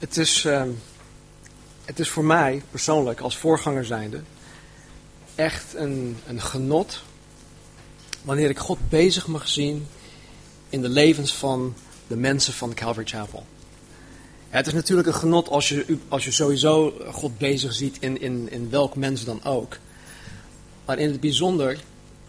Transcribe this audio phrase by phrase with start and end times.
[0.00, 0.70] Het is, ehm,
[1.84, 4.20] het is voor mij persoonlijk, als voorganger zijnde,
[5.34, 7.02] echt een, een genot
[8.22, 9.86] wanneer ik God bezig mag zien
[10.68, 11.74] in de levens van
[12.06, 13.46] de mensen van Calvary Chapel.
[14.48, 18.50] Het is natuurlijk een genot als je, als je sowieso God bezig ziet in, in,
[18.50, 19.78] in welk mens dan ook.
[20.84, 21.78] Maar in het bijzonder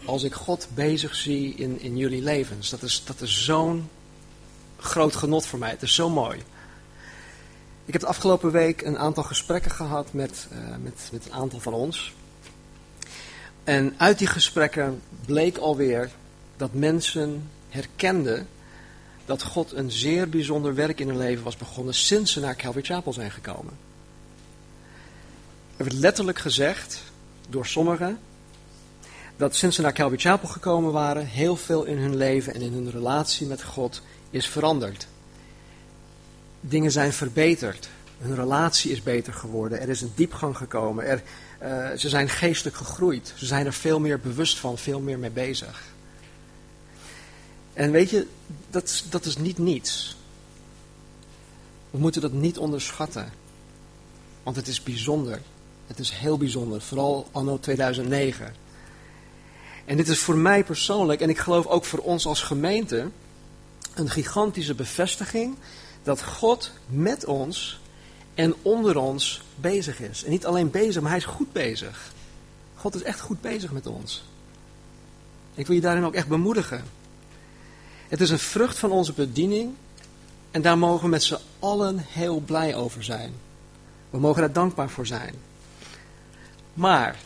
[0.04, 2.70] als ik God bezig zie in, in jullie levens.
[2.70, 3.88] Dat is, dat is zo'n
[4.76, 5.70] groot genot voor mij.
[5.70, 6.42] Het is zo mooi.
[7.84, 11.60] Ik heb de afgelopen week een aantal gesprekken gehad met, uh, met, met een aantal
[11.60, 12.14] van ons.
[13.64, 16.10] En uit die gesprekken bleek alweer
[16.56, 18.48] dat mensen herkenden
[19.24, 22.84] dat God een zeer bijzonder werk in hun leven was begonnen sinds ze naar Calvary
[22.84, 23.72] Chapel zijn gekomen.
[25.76, 27.02] Er werd letterlijk gezegd
[27.48, 28.18] door sommigen
[29.36, 32.72] dat sinds ze naar Calvary Chapel gekomen waren, heel veel in hun leven en in
[32.72, 35.06] hun relatie met God is veranderd.
[36.64, 37.88] Dingen zijn verbeterd.
[38.18, 39.80] Hun relatie is beter geworden.
[39.80, 41.04] Er is een diepgang gekomen.
[41.04, 41.22] Er,
[41.62, 43.32] uh, ze zijn geestelijk gegroeid.
[43.36, 45.82] Ze zijn er veel meer bewust van, veel meer mee bezig.
[47.72, 48.26] En weet je,
[48.70, 50.16] dat, dat is niet niets.
[51.90, 53.32] We moeten dat niet onderschatten.
[54.42, 55.40] Want het is bijzonder.
[55.86, 56.80] Het is heel bijzonder.
[56.80, 58.54] Vooral anno 2009.
[59.84, 63.10] En dit is voor mij persoonlijk, en ik geloof ook voor ons als gemeente,
[63.94, 65.56] een gigantische bevestiging
[66.02, 67.80] dat God met ons
[68.34, 70.24] en onder ons bezig is.
[70.24, 72.12] En niet alleen bezig, maar hij is goed bezig.
[72.76, 74.24] God is echt goed bezig met ons.
[75.54, 76.84] Ik wil je daarin ook echt bemoedigen.
[78.08, 79.74] Het is een vrucht van onze bediening
[80.50, 83.32] en daar mogen we met z'n allen heel blij over zijn.
[84.10, 85.34] We mogen daar dankbaar voor zijn.
[86.74, 87.18] Maar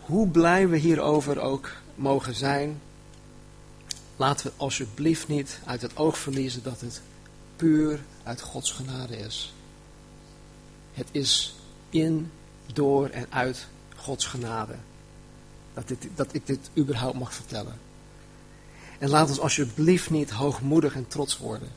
[0.00, 2.80] hoe blij we hierover ook mogen zijn,
[4.16, 7.00] laten we alsjeblieft niet uit het oog verliezen dat het
[7.56, 9.54] puur uit Gods genade is.
[10.92, 11.54] Het is
[11.90, 12.30] in,
[12.72, 13.66] door en uit
[13.96, 14.74] Gods genade
[15.74, 17.78] dat, dit, dat ik dit überhaupt mag vertellen.
[18.98, 21.68] En laat ons alsjeblieft niet hoogmoedig en trots worden.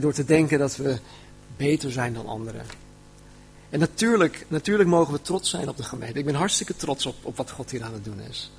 [0.00, 0.98] door te denken dat we
[1.56, 2.66] beter zijn dan anderen.
[3.70, 6.18] En natuurlijk, natuurlijk mogen we trots zijn op de gemeente.
[6.18, 8.50] Ik ben hartstikke trots op, op wat God hier aan het doen is.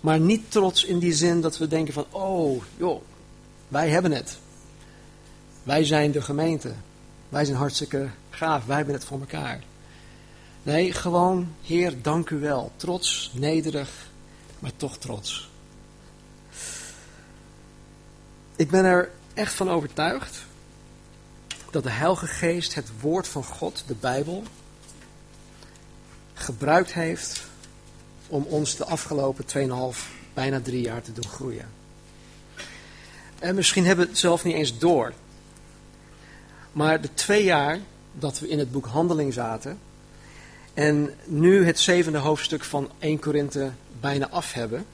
[0.00, 3.02] Maar niet trots in die zin dat we denken van, oh, joh,
[3.68, 4.38] wij hebben het.
[5.64, 6.72] Wij zijn de gemeente.
[7.28, 8.64] Wij zijn hartstikke gaaf.
[8.64, 9.62] Wij hebben het voor elkaar.
[10.62, 12.72] Nee, gewoon, Heer, dank u wel.
[12.76, 13.90] Trots, nederig,
[14.58, 15.50] maar toch trots.
[18.56, 20.44] Ik ben er echt van overtuigd
[21.70, 24.42] dat de Heilige Geest het woord van God, de Bijbel,
[26.34, 27.42] gebruikt heeft
[28.26, 29.44] om ons de afgelopen
[29.94, 29.98] 2,5,
[30.34, 31.68] bijna drie jaar te doen groeien.
[33.38, 35.12] En misschien hebben we het zelf niet eens door.
[36.74, 37.78] Maar de twee jaar
[38.12, 39.78] dat we in het boek Handeling zaten
[40.74, 43.70] en nu het zevende hoofdstuk van 1 Korinthe
[44.00, 44.86] bijna af hebben,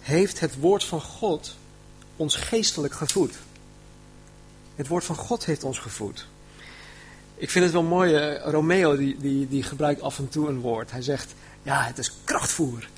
[0.00, 1.54] heeft het woord van God
[2.16, 3.34] ons geestelijk gevoed.
[4.76, 6.26] Het woord van God heeft ons gevoed.
[7.34, 10.60] Ik vind het wel mooi, uh, Romeo die, die, die gebruikt af en toe een
[10.60, 10.90] woord.
[10.90, 12.88] Hij zegt, ja, het is krachtvoer.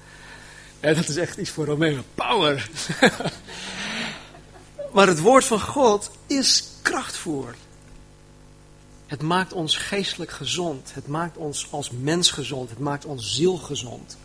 [0.81, 2.71] Dat is echt iets voor Romeo, power.
[4.95, 7.55] maar het woord van God is krachtvoer.
[9.13, 10.95] Het maakt ons geestelijk gezond.
[10.95, 12.71] Het maakt ons als mens gezond.
[12.71, 14.17] Het maakt ons ziel gezond.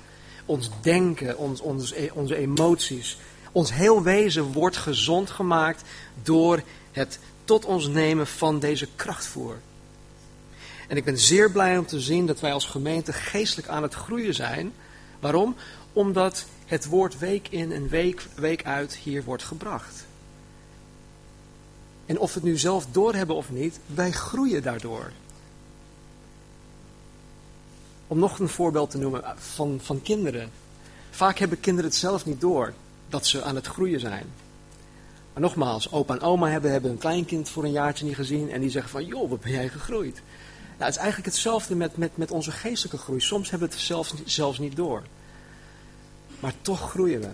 [0.45, 3.17] Ons denken, ons, ons, onze emoties.
[3.51, 5.81] Ons heel wezen wordt gezond gemaakt
[6.23, 6.61] door
[6.91, 9.59] het tot ons nemen van deze krachtvoer.
[10.87, 13.93] En ik ben zeer blij om te zien dat wij als gemeente geestelijk aan het
[13.93, 14.73] groeien zijn.
[15.19, 15.55] Waarom?
[15.93, 20.05] Omdat het woord week in en week, week uit hier wordt gebracht.
[22.07, 25.11] En of we het nu zelf doorhebben of niet, wij groeien daardoor.
[28.07, 30.51] Om nog een voorbeeld te noemen van, van kinderen.
[31.09, 32.73] Vaak hebben kinderen het zelf niet door
[33.09, 34.25] dat ze aan het groeien zijn.
[35.33, 38.61] Maar nogmaals, opa en oma hebben, hebben een kleinkind voor een jaartje niet gezien en
[38.61, 40.21] die zeggen van, joh, wat ben jij gegroeid?
[40.77, 43.19] Nou, het is eigenlijk hetzelfde met, met, met onze geestelijke groei.
[43.19, 45.03] Soms hebben we het zelfs, zelfs niet door.
[46.39, 47.29] Maar toch groeien we.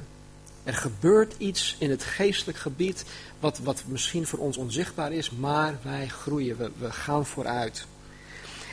[0.63, 3.06] Er gebeurt iets in het geestelijk gebied
[3.39, 7.86] wat, wat misschien voor ons onzichtbaar is, maar wij groeien, we, we gaan vooruit.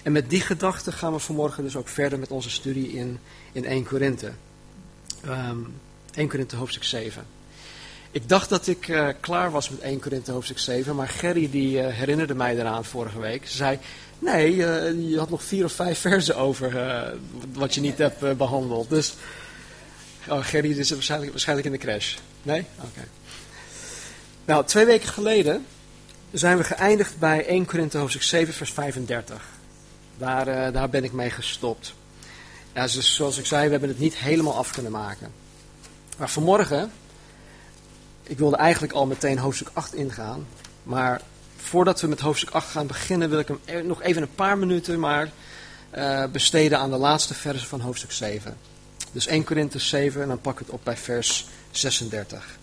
[0.02, 3.18] En met die gedachte gaan we vanmorgen dus ook verder met onze studie in,
[3.52, 4.32] in 1 Korinthe.
[5.26, 5.74] Um,
[6.14, 7.24] 1 Korinthe hoofdstuk 7.
[8.10, 11.76] Ik dacht dat ik uh, klaar was met 1 Korinthe hoofdstuk 7, maar Gerry die
[11.76, 13.48] uh, herinnerde mij eraan vorige week.
[13.48, 13.78] Ze zei,
[14.18, 16.72] nee, uh, je had nog vier of vijf versen over
[17.52, 18.88] wat je niet hebt behandeld.
[18.88, 19.14] Dus,
[20.28, 22.16] oh, Gerry is waarschijnlijk, waarschijnlijk in de crash.
[22.42, 22.64] Nee?
[22.76, 23.08] Oké.
[24.44, 25.66] Nou, twee weken geleden
[26.30, 29.42] zijn we geëindigd bij 1 Korinthe hoofdstuk 7 vers 35.
[30.18, 31.94] Daar, uh, daar ben ik mee gestopt.
[32.74, 35.32] Ja, dus zoals ik zei, we hebben het niet helemaal af kunnen maken.
[36.18, 36.92] Maar vanmorgen,
[38.22, 40.46] ik wilde eigenlijk al meteen hoofdstuk 8 ingaan.
[40.82, 41.20] Maar
[41.56, 45.00] voordat we met hoofdstuk 8 gaan beginnen, wil ik hem nog even een paar minuten
[45.00, 45.30] maar
[45.96, 48.56] uh, besteden aan de laatste versen van hoofdstuk 7.
[49.12, 52.58] Dus 1 Korinthe 7 en dan pak ik het op bij vers 36.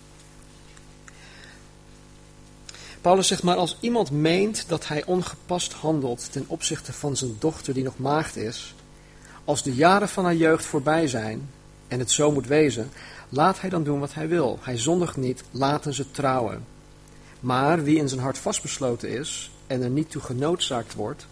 [3.00, 7.74] Paulus zegt maar als iemand meent dat hij ongepast handelt ten opzichte van zijn dochter
[7.74, 8.74] die nog maagd is,
[9.44, 11.50] als de jaren van haar jeugd voorbij zijn
[11.88, 12.90] en het zo moet wezen,
[13.28, 14.58] laat hij dan doen wat hij wil.
[14.62, 16.64] Hij zondigt niet, laten ze trouwen.
[17.40, 21.26] Maar wie in zijn hart vastbesloten is en er niet toe genoodzaakt wordt,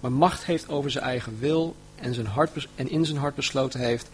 [0.00, 3.80] maar macht heeft over zijn eigen wil en, zijn hart, en in zijn hart besloten
[3.80, 4.08] heeft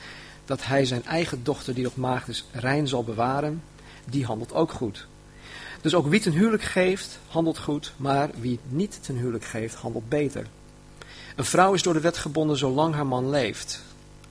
[0.44, 3.62] dat hij zijn eigen dochter die nog maagd is rein zal bewaren,
[4.04, 5.06] die handelt ook goed.
[5.80, 10.08] Dus ook wie ten huwelijk geeft, handelt goed, maar wie niet ten huwelijk geeft, handelt
[10.08, 10.46] beter.
[11.36, 13.82] Een vrouw is door de wet gebonden zolang haar man leeft.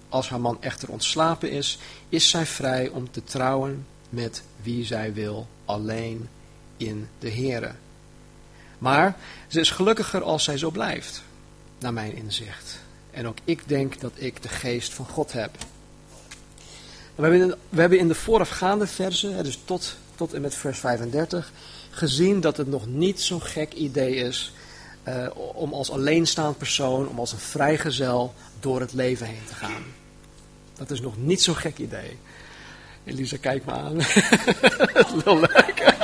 [0.10, 1.80] Als haar man echter ontslapen is,
[2.10, 6.30] is zij vrij om te trouwen met wie zij wil, alleen
[6.78, 7.72] in de Here.
[8.78, 9.18] Maar
[9.48, 11.24] ze is gelukkiger als zij zo blijft,
[11.80, 12.80] naar mijn inzicht.
[13.12, 15.52] En ook ik denk dat ik de geest van God heb.
[17.16, 20.80] We hebben in we hebben in de voorafgaande versen, dus tot, tot en met vers
[20.80, 21.52] 35,
[21.90, 24.54] gezien dat het nog niet zo'n gek idee is
[25.08, 29.84] uh, om als alleenstaand persoon, om als een vrijgezel door het leven heen te gaan.
[30.78, 32.18] Dat is nog niet zo'n gek idee.
[33.04, 33.96] Elisa, kijk me aan.
[35.40, 35.96] Leuk.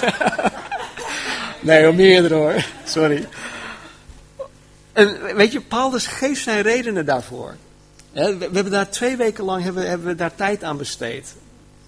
[1.60, 2.64] nee, om meerdere hoor.
[2.84, 3.28] Sorry.
[4.92, 7.56] En weet je, Paulus geeft zijn redenen daarvoor.
[8.14, 11.34] We hebben daar twee weken lang hebben, we daar tijd aan besteed.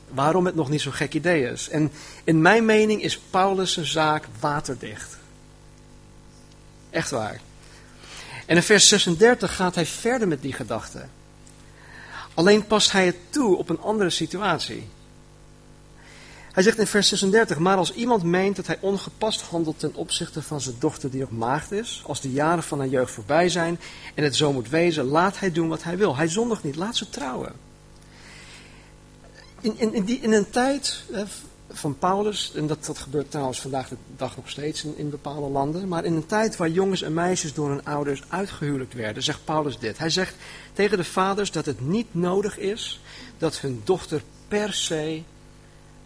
[0.08, 1.68] Waarom het nog niet zo'n gek idee is.
[1.68, 1.92] En
[2.24, 5.16] in mijn mening is Paulus' zaak waterdicht.
[6.90, 7.40] Echt waar.
[8.46, 11.04] En in vers 36 gaat hij verder met die gedachte.
[12.34, 14.88] Alleen past hij het toe op een andere situatie.
[16.56, 20.42] Hij zegt in vers 36, maar als iemand meent dat hij ongepast handelt ten opzichte
[20.42, 23.78] van zijn dochter die nog maagd is, als de jaren van haar jeugd voorbij zijn
[24.14, 26.16] en het zo moet wezen, laat hij doen wat hij wil.
[26.16, 27.52] Hij zondigt niet, laat ze trouwen.
[29.60, 31.04] In, in, in, die, in een tijd
[31.70, 35.48] van Paulus, en dat, dat gebeurt trouwens vandaag de dag nog steeds in, in bepaalde
[35.48, 39.44] landen, maar in een tijd waar jongens en meisjes door hun ouders uitgehuwelijkt werden, zegt
[39.44, 39.98] Paulus dit.
[39.98, 40.34] Hij zegt
[40.72, 43.00] tegen de vaders dat het niet nodig is
[43.38, 45.22] dat hun dochter per se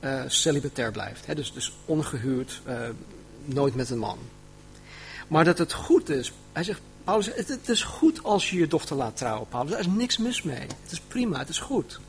[0.00, 1.26] uh, celibatair blijft.
[1.26, 1.34] Hè?
[1.34, 2.78] Dus, dus ongehuwd, uh,
[3.44, 4.18] nooit met een man.
[5.28, 8.66] Maar dat het goed is, hij zegt, Paulus, het, het is goed als je je
[8.66, 9.70] dochter laat trouwen, Paulus.
[9.70, 10.66] Daar is niks mis mee.
[10.82, 12.00] Het is prima, het is goed.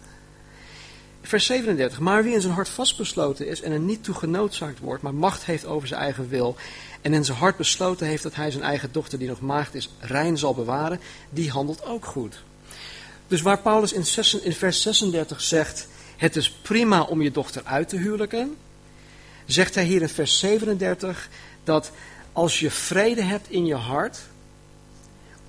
[1.21, 1.99] Vers 37.
[1.99, 5.45] Maar wie in zijn hart vastbesloten is en er niet toe genoodzaakt wordt, maar macht
[5.45, 6.55] heeft over zijn eigen wil
[7.01, 9.89] en in zijn hart besloten heeft dat hij zijn eigen dochter die nog maagd is
[9.99, 10.99] rein zal bewaren,
[11.29, 12.43] die handelt ook goed.
[13.27, 15.87] Dus waar Paulus in vers 36 zegt,
[16.21, 18.57] het is prima om je dochter uit te huwelijken,
[19.45, 21.29] zegt hij hier in vers 37
[21.63, 21.91] dat
[22.31, 24.19] als je vrede hebt in je hart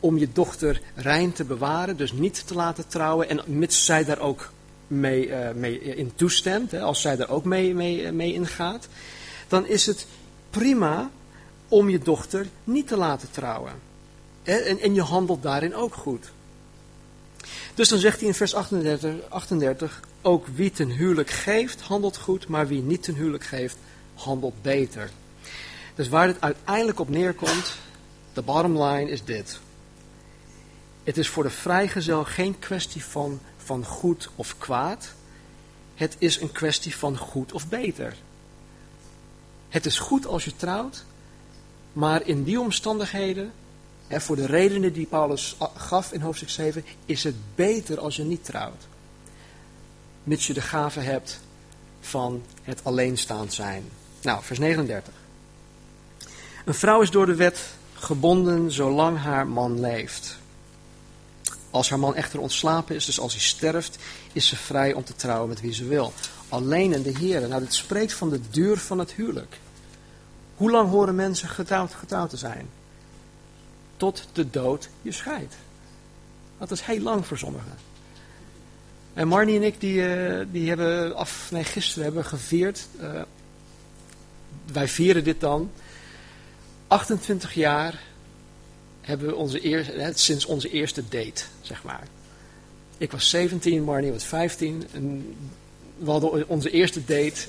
[0.01, 4.19] om je dochter rein te bewaren, dus niet te laten trouwen en mits zij daar
[4.19, 4.53] ook
[4.87, 8.89] mee, uh, mee in toestemt, hè, als zij er ook mee, mee, eh, mee ingaat,
[9.49, 10.07] dan is het
[10.51, 11.11] prima
[11.69, 13.73] om je dochter niet te laten trouwen.
[14.43, 16.33] En, en je handelt daarin ook goed.
[17.75, 22.49] Dus dan zegt hij in vers 38, 38, ook wie ten huwelijk geeft, handelt goed,
[22.49, 23.77] maar wie niet ten huwelijk geeft,
[24.15, 25.11] handelt beter.
[25.95, 27.77] Dus waar het uiteindelijk op neerkomt,
[28.33, 29.61] de bottom line is dit.
[31.05, 35.13] Het is voor de vrijgezel geen kwestie van van goed of kwaad.
[35.95, 38.17] Het is een kwestie van goed of beter.
[39.69, 41.05] Het is goed als je trouwt,
[41.93, 43.53] maar in die omstandigheden,
[44.07, 48.23] en voor de redenen die Paulus gaf in hoofdstuk 7, is het beter als je
[48.23, 48.87] niet trouwt.
[50.25, 51.41] Mits je de gave hebt
[52.01, 53.85] van het alleenstaand zijn.
[54.23, 55.13] Nou, vers 39.
[56.65, 57.61] Een vrouw is door de wet
[57.95, 60.37] gebonden zolang haar man leeft.
[61.71, 63.99] Als haar man echter ontslapen is, dus als hij sterft,
[64.33, 66.13] is ze vrij om te trouwen met wie ze wil.
[66.49, 67.49] Alleen in de Heer.
[67.49, 69.61] Nou, dit spreekt van de duur van het huwelijk.
[70.57, 72.69] Hoe lang horen mensen getrouwd, getrouwd te zijn?
[73.97, 75.55] Tot de dood je scheidt.
[76.59, 77.79] Dat is heel lang voor sommigen.
[79.15, 82.87] En Marnie en ik, die, uh, die hebben af, nee, gisteren hebben gevierd.
[83.01, 83.23] Uh,
[84.73, 85.71] wij vieren dit dan.
[86.87, 88.01] 28 jaar
[89.01, 92.07] hebben we onze eerste, sinds onze eerste date, zeg maar.
[92.99, 94.87] Ik was 17, Marnie was 15.
[94.93, 95.35] En
[95.99, 97.49] we hadden onze eerste date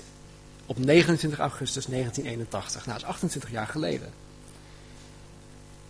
[0.65, 2.85] Op 29 augustus 1981.
[2.85, 4.09] Nou, dat is 28 jaar geleden.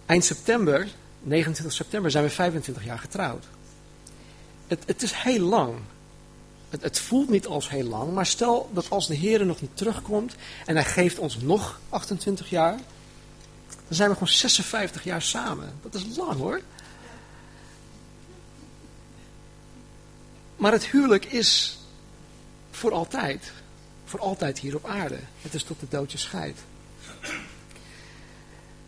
[0.06, 0.88] Eind september,
[1.22, 3.46] 29 september, zijn we 25 jaar getrouwd.
[4.68, 5.74] Het, het is heel lang.
[6.70, 9.78] Het, het, voelt niet als heel lang, maar stel dat als de Heer nog niet
[9.78, 12.78] terugkomt en hij geeft ons nog 28 jaar,
[13.68, 15.74] dan zijn we gewoon 56 jaar samen.
[15.82, 16.62] Dat is lang hoor.
[20.56, 21.80] Maar het huwelijk is
[22.72, 23.52] voor altijd.
[24.06, 25.20] Voor altijd hier op aarde.
[25.42, 26.60] Het is tot de dood je scheidt.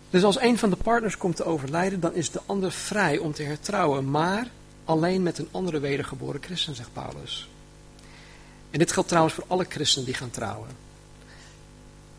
[0.10, 3.34] Dus als een van de partners komt te overlijden, dan is de ander vrij om
[3.34, 4.10] te hertrouwen.
[4.10, 4.48] Maar
[4.86, 7.50] alleen met een andere wedergeboren christen, zegt Paulus.
[8.72, 10.70] En dit geldt trouwens voor alle christenen die gaan trouwen.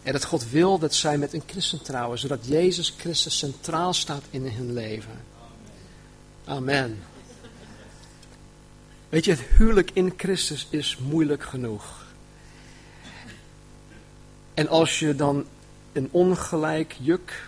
[0.03, 4.23] En dat God wil dat zij met een christen trouwen, zodat Jezus Christus centraal staat
[4.31, 5.25] in hun leven.
[6.45, 6.99] Amen.
[9.09, 12.05] Weet je, het huwelijk in Christus is moeilijk genoeg.
[14.55, 15.45] En als je dan
[15.93, 17.43] een ongelijk juk,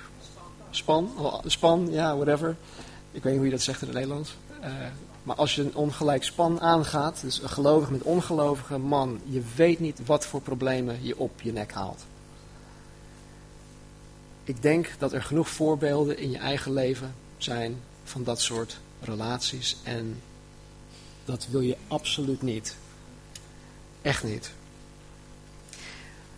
[0.71, 2.57] span, oh, span, ja, whatever.
[3.13, 4.37] Ik weet niet hoe je dat zegt in het Nederlands.
[4.61, 4.69] Uh,
[5.29, 9.81] maar als je een ongelijk span aangaat, dus een gelovige met ongelovige man, je weet
[9.81, 12.05] niet wat voor problemen je op je nek haalt.
[14.45, 19.77] Ik denk dat er genoeg voorbeelden in je eigen leven zijn van dat soort relaties.
[19.83, 20.23] En
[21.25, 22.77] dat wil je absoluut niet.
[24.03, 24.51] Echt niet.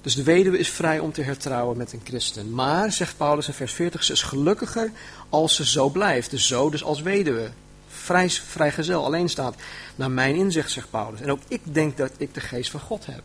[0.00, 2.54] Dus de weduwe is vrij om te hertrouwen met een christen.
[2.54, 4.92] Maar, zegt Paulus in vers 40, ze is gelukkiger
[5.28, 6.30] als ze zo blijft.
[6.30, 7.50] Dus zo, dus als weduwe.
[7.90, 9.54] Vrij, vrijgezel, alleen staat.
[9.96, 11.20] Naar mijn inzicht, zegt Paulus.
[11.20, 13.22] En ook ik denk dat ik de geest van God heb.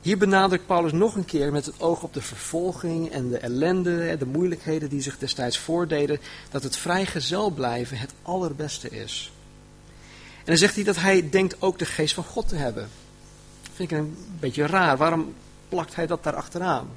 [0.00, 4.16] Hier benadrukt Paulus nog een keer met het oog op de vervolging en de ellende,
[4.18, 9.32] de moeilijkheden die zich destijds voordeden, dat het vrijgezel blijven het allerbeste is.
[10.38, 12.88] En dan zegt hij dat hij denkt ook de geest van God te hebben.
[13.62, 14.96] Dat vind ik een beetje raar.
[14.96, 15.34] Waarom
[15.68, 16.88] plakt hij dat daar achteraan?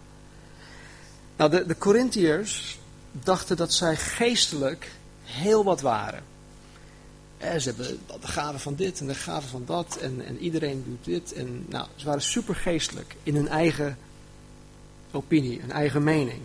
[1.35, 2.79] Nou, de, de Corinthiërs
[3.11, 4.91] dachten dat zij geestelijk
[5.27, 6.23] heel wat waren.
[7.37, 10.83] Eh, ze hebben de gave van dit en de gave van dat en, en iedereen
[10.87, 11.33] doet dit.
[11.33, 13.97] En, nou, ze waren super geestelijk in hun eigen
[15.11, 16.39] opinie, hun eigen mening.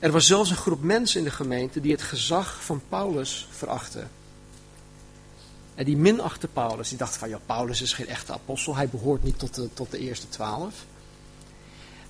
[0.00, 4.10] Er was zelfs een groep mensen in de gemeente die het gezag van Paulus verachten.
[5.74, 6.88] En die minachte Paulus.
[6.88, 8.76] Die dacht van, ja, Paulus is geen echte apostel.
[8.76, 10.84] Hij behoort niet tot de, tot de eerste twaalf.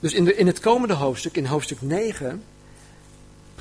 [0.01, 2.43] Dus in, de, in het komende hoofdstuk, in hoofdstuk 9,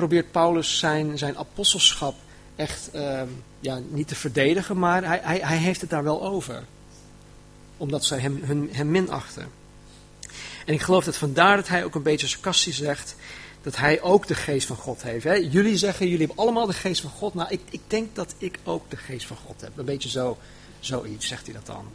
[0.01, 2.15] probeert Paulus zijn, zijn apostelschap
[2.55, 3.22] echt uh,
[3.60, 6.63] ja, niet te verdedigen, maar hij, hij, hij heeft het daar wel over.
[7.77, 9.51] Omdat zij hem, hun, hem minachten.
[10.65, 13.15] En ik geloof dat vandaar dat hij ook een beetje sarcastisch zegt
[13.62, 15.24] dat hij ook de geest van God heeft.
[15.24, 15.34] Hè?
[15.34, 17.34] Jullie zeggen, jullie hebben allemaal de geest van God.
[17.34, 19.77] Nou, ik, ik denk dat ik ook de geest van God heb.
[19.77, 20.38] Een beetje zo,
[20.79, 21.86] zoiets, zegt hij dat dan.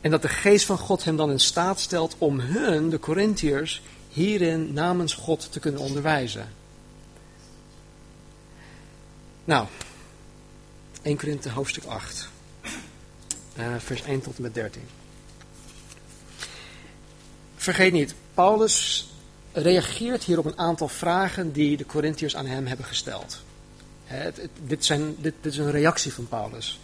[0.00, 3.82] En dat de geest van God hem dan in staat stelt om hun, de Corinthiërs,
[4.12, 6.48] hierin namens God te kunnen onderwijzen.
[9.44, 9.66] Nou,
[11.02, 12.28] 1 Korinthe hoofdstuk 8,
[13.58, 14.82] uh, vers 1 tot en met 13.
[17.56, 19.08] Vergeet niet, Paulus
[19.52, 23.42] reageert hier op een aantal vragen die de Corinthiërs aan hem hebben gesteld.
[24.66, 26.80] dit, zijn, dit, is een reactie van Paulus.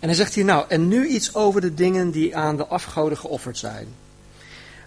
[0.00, 3.18] En hij zegt hier nou, en nu iets over de dingen die aan de afgoden
[3.18, 3.88] geofferd zijn.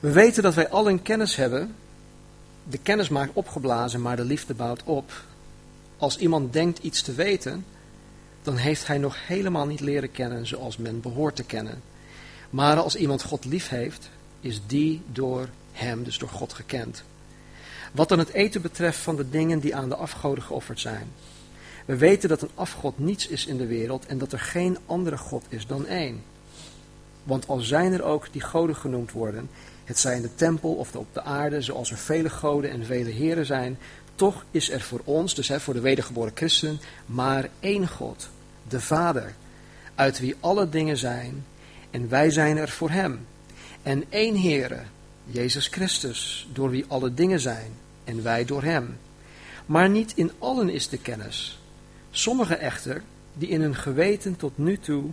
[0.03, 1.75] We weten dat wij allen kennis hebben.
[2.69, 5.11] De kennis maakt opgeblazen, maar de liefde bouwt op.
[5.97, 7.65] Als iemand denkt iets te weten,
[8.41, 11.81] dan heeft hij nog helemaal niet leren kennen zoals men behoort te kennen.
[12.49, 17.03] Maar als iemand God lief heeft, is die door hem, dus door God, gekend.
[17.91, 21.07] Wat dan het eten betreft van de dingen die aan de afgoden geofferd zijn.
[21.85, 25.17] We weten dat een afgod niets is in de wereld en dat er geen andere
[25.17, 26.23] God is dan één.
[27.23, 29.49] Want al zijn er ook die goden genoemd worden,
[29.83, 33.09] het zij in de tempel of op de aarde, zoals er vele goden en vele
[33.09, 33.77] heren zijn,
[34.15, 38.29] toch is er voor ons, dus hè, voor de wedergeboren christen, maar één God,
[38.67, 39.33] de Vader,
[39.95, 41.45] uit wie alle dingen zijn,
[41.91, 43.25] en wij zijn er voor Hem.
[43.83, 44.79] En één Heere,
[45.25, 47.71] Jezus Christus, door wie alle dingen zijn,
[48.03, 48.97] en wij door Hem.
[49.65, 51.59] Maar niet in allen is de kennis.
[52.11, 55.03] Sommigen echter, die in hun geweten tot nu toe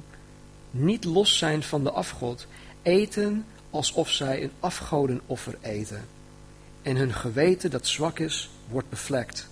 [0.71, 2.47] niet los zijn van de afgod,
[2.83, 6.05] eten alsof zij een afgodenoffer eten.
[6.83, 9.49] En hun geweten dat zwak is, wordt bevlekt.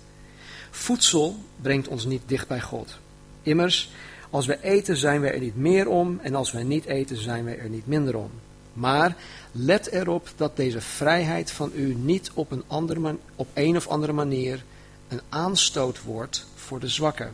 [0.71, 2.97] Voedsel brengt ons niet dicht bij God.
[3.41, 3.91] Immers,
[4.29, 7.43] als wij eten zijn wij er niet meer om en als wij niet eten zijn
[7.43, 8.31] wij er niet minder om.
[8.73, 9.15] Maar
[9.51, 14.13] let erop dat deze vrijheid van u niet op een, andere op een of andere
[14.13, 14.63] manier
[15.07, 17.33] een aanstoot wordt voor de zwakken.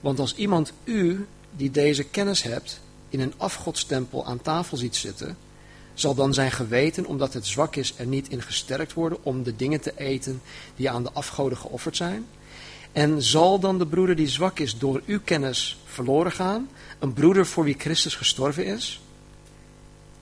[0.00, 1.26] Want als iemand u,
[1.56, 5.36] die deze kennis hebt, in een afgodstempel aan tafel ziet zitten,
[6.00, 9.56] zal dan zijn geweten, omdat het zwak is, er niet in gesterkt worden om de
[9.56, 10.42] dingen te eten
[10.76, 12.26] die aan de afgoden geofferd zijn?
[12.92, 17.46] En zal dan de broeder die zwak is door uw kennis verloren gaan, een broeder
[17.46, 19.00] voor wie Christus gestorven is?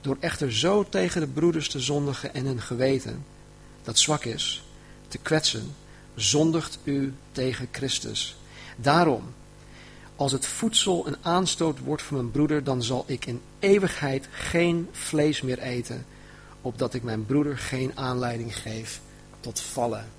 [0.01, 3.25] Door echter zo tegen de broeders te zondigen en hun geweten,
[3.83, 4.63] dat zwak is,
[5.07, 5.75] te kwetsen,
[6.15, 8.35] zondigt u tegen Christus.
[8.75, 9.23] Daarom,
[10.19, 14.87] als het voedsel een aanstoot wordt voor mijn broeder, dan zal ik in eeuwigheid geen
[14.91, 16.05] vlees meer eten,
[16.61, 19.01] opdat ik mijn broeder geen aanleiding geef
[19.39, 20.09] tot vallen.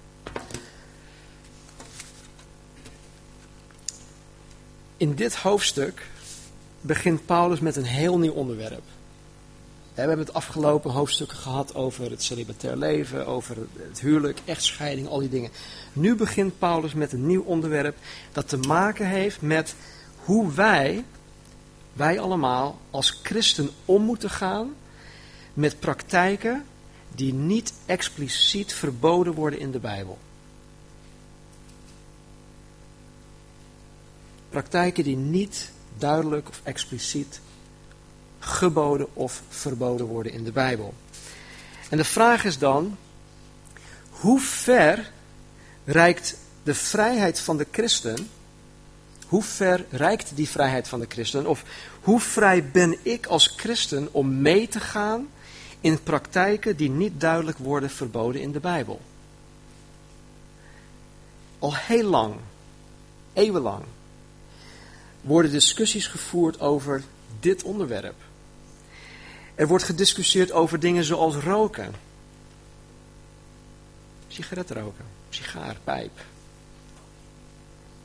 [4.97, 6.07] In dit hoofdstuk
[6.81, 8.85] begint Paulus met een heel nieuw onderwerp.
[10.01, 13.57] We hebben het afgelopen hoofdstukken gehad over het celibatair leven, over
[13.89, 15.51] het huwelijk, echtscheiding, al die dingen.
[15.93, 17.97] Nu begint Paulus met een nieuw onderwerp
[18.33, 19.75] dat te maken heeft met
[20.17, 21.05] hoe wij,
[21.93, 24.75] wij allemaal als christen om moeten gaan
[25.55, 26.65] met praktijken
[27.15, 30.19] die niet expliciet verboden worden in de Bijbel.
[34.49, 37.41] Praktijken die niet duidelijk of expliciet
[38.41, 40.95] geboden of verboden worden in de Bijbel.
[41.89, 42.97] En de vraag is dan,
[44.11, 45.11] hoe ver
[45.85, 48.31] reikt de vrijheid van de christen,
[49.27, 51.65] hoe ver reikt die vrijheid van de christen, of
[52.01, 55.29] hoe vrij ben ik als christen om mee te gaan
[55.81, 59.01] in praktijken die niet duidelijk worden verboden in de Bijbel?
[61.59, 62.35] Al heel lang,
[63.33, 63.85] eeuwenlang,
[65.21, 67.03] worden discussies gevoerd over
[67.41, 68.29] dit onderwerp.
[69.61, 71.95] Er wordt gediscussieerd over dingen zoals roken.
[74.29, 76.21] Sigaret roken, sigaar, pijp.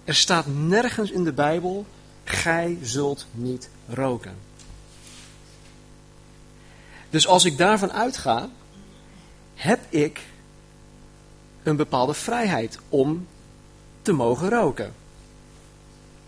[0.04, 1.86] Er staat nergens in de Bijbel,
[2.24, 4.36] gij zult niet roken.
[7.10, 8.50] Dus als ik daarvan uitga,
[9.54, 10.22] heb ik
[11.64, 13.28] een bepaalde vrijheid om
[14.02, 14.94] te mogen roken.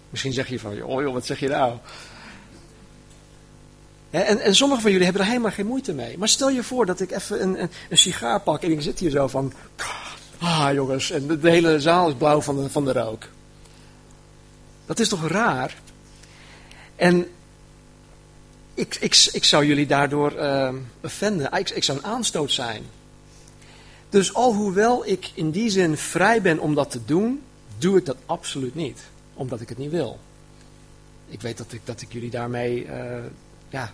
[0.09, 1.77] Misschien zeg je van, oh joh, wat zeg je nou?
[4.09, 6.17] En, en sommigen van jullie hebben er helemaal geen moeite mee.
[6.17, 8.99] Maar stel je voor dat ik even een, een, een sigaar pak en ik zit
[8.99, 9.53] hier zo van...
[10.39, 13.27] Ah jongens, en de, hele zaal is blauw van de, van de rook.
[14.85, 15.75] Dat is toch raar?
[16.95, 17.27] En
[18.73, 20.73] ik, ik, ik zou jullie daardoor uh.
[21.53, 22.83] Ik, ik zou een aanstoot zijn.
[24.09, 27.41] Dus alhoewel ik in die zin vrij ben om dat te doen,
[27.77, 28.99] doe ik dat absoluut niet.
[29.33, 30.19] Omdat ik het niet wil.
[31.27, 32.93] Ik weet dat ik, dat ik jullie daarmee uh,
[33.69, 33.93] ja,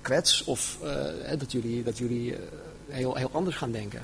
[0.00, 2.38] kwets of uh, dat jullie, dat jullie uh,
[2.88, 4.00] heel, heel anders gaan denken.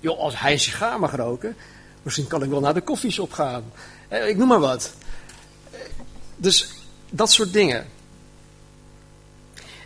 [0.00, 1.56] Joh, als hij een sigaar mag roken,
[2.02, 3.64] misschien kan ik wel naar de koffieshop gaan.
[4.12, 4.94] Uh, ik noem maar wat.
[6.36, 6.72] Dus
[7.10, 7.86] dat soort dingen.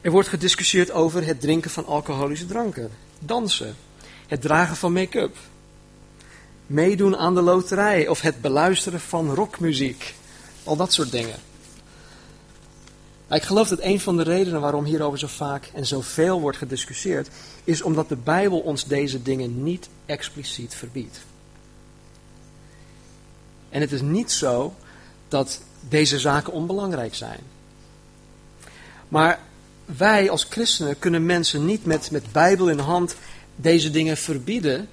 [0.01, 3.77] Er wordt gediscussieerd over het drinken van alcoholische dranken, dansen,
[4.27, 5.37] het dragen van make-up,
[6.67, 10.15] meedoen aan de loterij of het beluisteren van rockmuziek.
[10.65, 11.37] Al dat soort dingen.
[13.31, 17.29] Ik geloof dat een van de redenen waarom hierover zo vaak en zoveel wordt gediscussieerd,
[17.64, 21.19] is omdat de Bijbel ons deze dingen niet expliciet verbiedt.
[23.69, 24.75] En het is niet zo
[25.29, 27.41] dat deze zaken onbelangrijk zijn.
[29.09, 29.38] Maar
[29.85, 33.17] wij als christenen kunnen mensen niet met, met Bijbel in hand
[33.57, 34.88] deze dingen verbieden,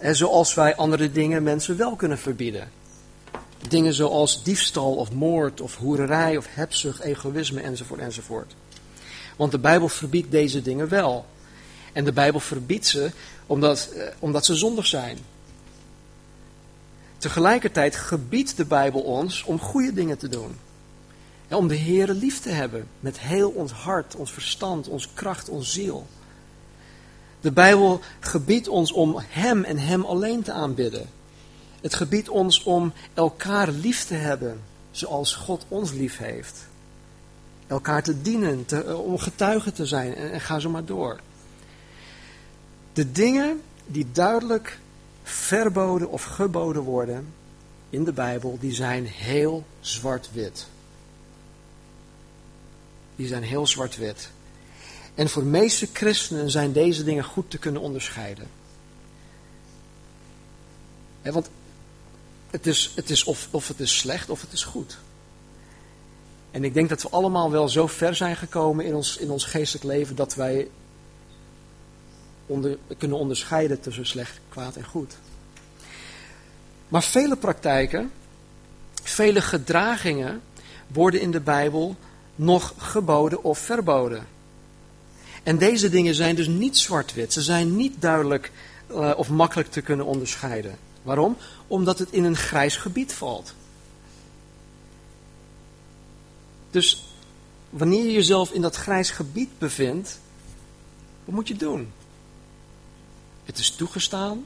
[0.00, 2.79] zoals wij andere dingen mensen wel kunnen verbieden.
[3.68, 8.54] Dingen zoals diefstal of moord of hoererij of hebzucht, egoïsme enzovoort enzovoort.
[9.36, 11.26] Want de Bijbel verbiedt deze dingen wel.
[11.92, 13.10] En de Bijbel verbiedt ze
[13.46, 15.18] omdat, eh, omdat ze zondig zijn.
[17.18, 20.56] Tegelijkertijd gebiedt de Bijbel ons om goede dingen te doen.
[21.48, 25.48] En om de Heere lief te hebben met heel ons hart, ons verstand, ons kracht,
[25.48, 26.06] ons ziel.
[27.40, 31.08] De Bijbel gebiedt ons om Hem en Hem alleen te aanbidden.
[31.80, 36.68] Het gebiedt ons om elkaar lief te hebben, zoals God ons lief heeft.
[37.66, 41.20] Elkaar te dienen, te, eh, om getuige te zijn en, en ga zo maar door.
[42.92, 44.78] De dingen die duidelijk
[45.22, 47.32] verboden of geboden worden
[47.90, 50.66] in de Bijbel, die zijn heel zwart-wit.
[53.16, 54.30] Die zijn heel zwart-wit.
[55.14, 58.46] En voor de meeste christenen zijn deze dingen goed te kunnen onderscheiden.
[61.22, 61.50] want
[62.50, 64.98] het is, het is of, of het is slecht of het is goed.
[66.50, 69.44] En ik denk dat we allemaal wel zo ver zijn gekomen in ons, in ons
[69.44, 70.68] geestelijk leven dat wij
[72.46, 75.16] onder, kunnen onderscheiden tussen slecht, kwaad en goed.
[76.88, 78.12] Maar vele praktijken,
[79.02, 80.40] vele gedragingen
[80.86, 81.96] worden in de Bijbel
[82.34, 84.26] nog geboden of verboden.
[85.42, 87.32] En deze dingen zijn dus niet zwart-wit.
[87.32, 88.50] Ze zijn niet duidelijk
[88.90, 90.78] uh, of makkelijk te kunnen onderscheiden.
[91.10, 91.36] Waarom?
[91.66, 93.54] Omdat het in een grijs gebied valt.
[96.70, 97.04] Dus
[97.70, 100.20] wanneer je jezelf in dat grijs gebied bevindt,
[101.24, 101.92] wat moet je doen?
[103.44, 104.44] Het is toegestaan.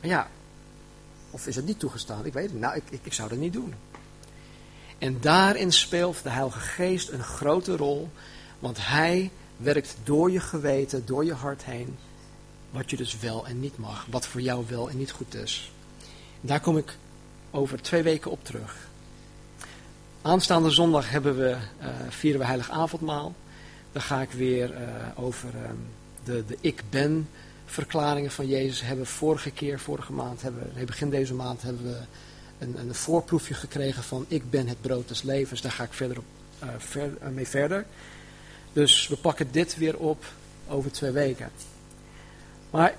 [0.00, 0.30] Ja,
[1.30, 2.26] of is het niet toegestaan?
[2.26, 2.60] Ik weet het.
[2.60, 3.74] Nou, ik, ik, ik zou dat niet doen.
[4.98, 8.10] En daarin speelt de Heilige Geest een grote rol,
[8.58, 11.96] want Hij werkt door je geweten, door je hart heen,
[12.74, 15.72] wat je dus wel en niet mag, wat voor jou wel en niet goed is.
[16.40, 16.96] Daar kom ik
[17.50, 18.88] over twee weken op terug.
[20.22, 23.34] Aanstaande zondag hebben we, uh, vieren we Heilig Avondmaal.
[23.92, 24.78] Dan ga ik weer uh,
[25.14, 25.60] over uh,
[26.24, 27.28] de, de ik ben
[27.66, 28.80] verklaringen van Jezus.
[28.80, 31.98] Hebben vorige keer, vorige maand, hebben, nee, begin deze maand hebben we
[32.58, 35.60] een, een voorproefje gekregen van ik ben het brood des levens.
[35.60, 36.24] Daar ga ik verder op,
[36.78, 37.86] ver, mee verder.
[38.72, 40.24] Dus we pakken dit weer op
[40.68, 41.50] over twee weken.
[42.74, 42.94] Maar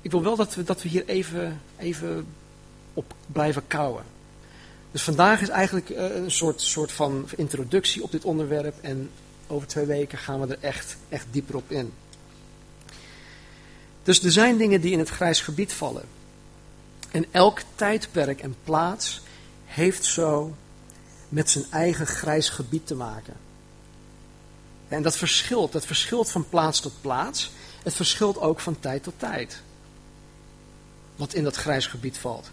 [0.00, 2.26] ik wil wel dat we, dat we hier even, even
[2.94, 4.04] op blijven kouwen.
[4.90, 8.74] Dus vandaag is eigenlijk eh, een soort, soort van introductie op dit onderwerp.
[8.80, 9.10] En
[9.46, 11.92] over twee weken gaan we er echt, echt dieper op in.
[14.02, 16.04] Dus er zijn dingen die in het grijs gebied vallen.
[17.10, 19.20] En elk tijdperk en plaats
[19.64, 20.54] heeft zo
[21.28, 23.34] met zijn eigen grijs gebied te maken.
[24.88, 25.72] En dat verschilt.
[25.72, 27.50] Dat verschilt van plaats tot plaats.
[27.82, 29.62] Het verschilt ook van tijd tot tijd.
[31.16, 32.50] Wat in dat grijs gebied valt.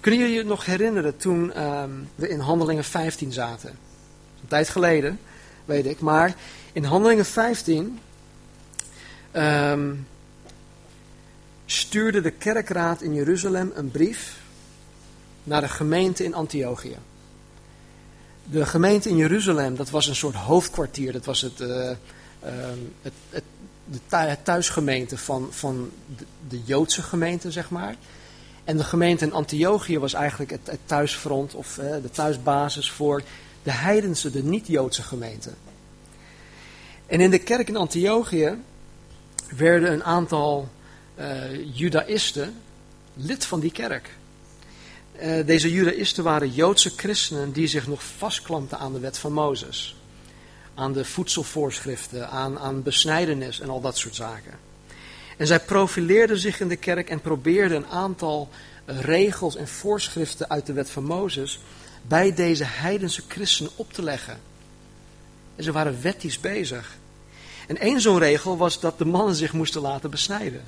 [0.00, 3.70] Kunnen jullie je nog herinneren toen um, we in Handelingen 15 zaten?
[4.40, 5.20] Een tijd geleden,
[5.64, 6.00] weet ik.
[6.00, 6.34] Maar
[6.72, 7.98] in Handelingen 15
[9.32, 10.06] um,
[11.66, 14.40] stuurde de kerkraad in Jeruzalem een brief
[15.44, 16.96] naar de gemeente in Antiochië.
[18.44, 21.12] De gemeente in Jeruzalem, dat was een soort hoofdkwartier.
[21.12, 21.90] Dat was het, uh,
[23.02, 23.44] het, het,
[23.84, 25.90] de thuisgemeente van, van
[26.48, 27.94] de, Joodse gemeente, zeg maar.
[28.64, 33.22] En de gemeente in Antiochië was eigenlijk het, thuisfront of uh, de thuisbasis voor
[33.62, 35.50] de heidense, de niet-Joodse gemeente.
[37.06, 38.58] En in de kerk in Antiochië
[39.56, 40.68] werden een aantal
[41.18, 42.54] uh, Judaïsten
[43.14, 44.10] lid van die kerk.
[45.22, 49.96] Uh, deze Judaïsten waren Joodse christenen die zich nog vastklampten aan de wet van Mozes.
[50.74, 54.58] Aan de voedselvoorschriften, aan, aan besnijdenis en al dat soort zaken.
[55.36, 58.48] En zij profileerden zich in de kerk en probeerden een aantal
[58.86, 61.60] uh, regels en voorschriften uit de wet van Mozes
[62.08, 64.40] bij deze heidense christenen op te leggen.
[65.56, 66.96] En ze waren wettisch bezig.
[67.66, 70.62] En één zo'n regel was dat de mannen zich moesten laten besnijden.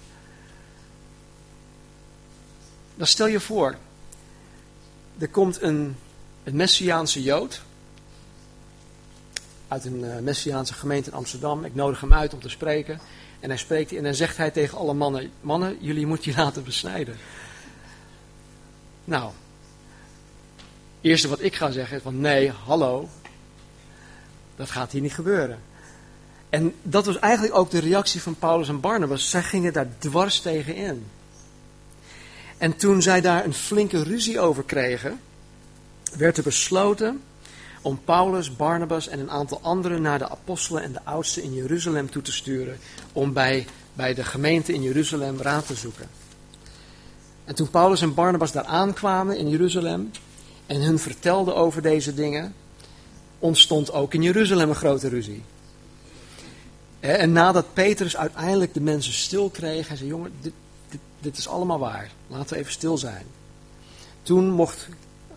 [2.95, 3.77] Dan stel je voor,
[5.19, 5.97] er komt een,
[6.45, 7.63] een Messiaanse Jood
[9.75, 11.65] uit een uh, Messiaanse gemeente in Amsterdam.
[11.65, 13.01] Ik nodig hem uit om te spreken.
[13.41, 16.65] En hij spreekt en dan zegt hij tegen alle mannen: Mannen, jullie moeten je laten
[16.65, 17.17] besnijden.
[19.05, 19.35] Nou, het
[21.01, 23.09] eerste wat ik ga zeggen is: van nee, hallo,
[24.57, 25.59] dat gaat hier niet gebeuren.
[26.49, 29.31] En dat was eigenlijk ook de reactie van Paulus en Barnabas.
[29.31, 31.07] Zij gingen daar dwars tegen in.
[32.59, 35.21] En toen zij daar een flinke ruzie over kregen,
[36.17, 37.21] werd er besloten
[37.85, 42.11] om Paulus, Barnabas en een aantal anderen naar de apostelen en de oudsten in Jeruzalem
[42.11, 42.79] toe te sturen
[43.13, 46.09] om bij, bij de gemeente in Jeruzalem raad te zoeken.
[47.45, 50.11] En toen Paulus en Barnabas daar aankwamen in Jeruzalem
[50.67, 52.55] en hun vertelden over deze dingen,
[53.39, 55.43] ontstond ook in Jeruzalem een grote ruzie.
[57.01, 60.53] En nadat Petrus uiteindelijk de mensen stil kreeg, hij zei: Jongen, dit,
[61.21, 62.11] dit is allemaal waar.
[62.27, 63.27] Laten we even stil zijn.
[64.23, 64.89] Toen mocht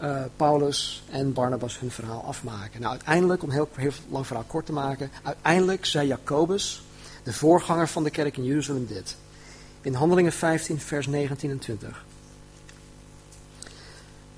[0.04, 2.80] uh, Paulus en Barnabas hun verhaal afmaken.
[2.80, 6.84] Nou, uiteindelijk, om heel, heel lang verhaal kort te maken, uiteindelijk zei Jacobus,
[7.24, 9.16] de voorganger van de kerk in Jeruzalem, dit.
[9.82, 12.06] In Handelingen 15, vers 19 en 20.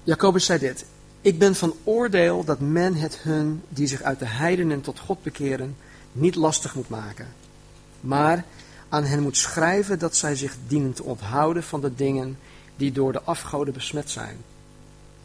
[0.04, 0.86] Jacobus zei dit.
[1.22, 5.24] Ik ben van oordeel dat men het hun, die zich uit de heidenen tot God
[5.24, 5.76] bekeren,
[6.12, 7.28] niet lastig moet maken.
[8.02, 8.44] Maar
[8.90, 12.38] aan hen moet schrijven dat zij zich dienen te onthouden van de dingen
[12.76, 14.38] die door de afgoden besmet zijn.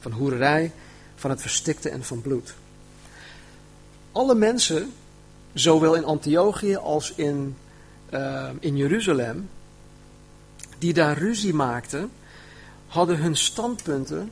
[0.05, 0.73] Van hoererij,
[1.15, 2.55] van het verstikte en van bloed.
[4.13, 4.93] Alle mensen,
[5.53, 7.57] zowel in Antiochië als in,
[8.11, 9.49] uh, in Jeruzalem,
[10.79, 12.11] die daar ruzie maakten,
[12.87, 14.31] hadden hun standpunten,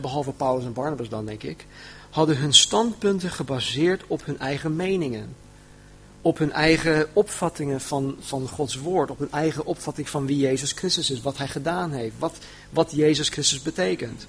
[0.00, 1.66] behalve Paulus en Barnabas dan denk ik,
[2.10, 5.34] hadden hun standpunten gebaseerd op hun eigen meningen
[6.22, 10.72] op hun eigen opvattingen van, van Gods woord, op hun eigen opvatting van wie Jezus
[10.72, 12.38] Christus is, wat hij gedaan heeft, wat,
[12.70, 14.26] wat Jezus Christus betekent.